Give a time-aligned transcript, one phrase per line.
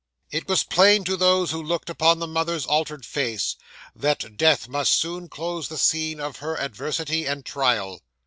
[0.31, 3.55] 'It was plain to those who looked upon the mother's altered face,
[3.95, 8.01] that death must soon close the scene of her adversity and trial.